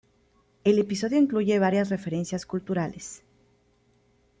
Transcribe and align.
El 0.63 0.79
episodio 0.79 1.19
incluye 1.19 1.59
varias 1.59 1.91
referencias 1.91 2.47
culturales. 2.47 3.21